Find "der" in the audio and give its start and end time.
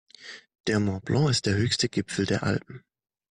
0.65-0.79, 1.45-1.53, 2.25-2.41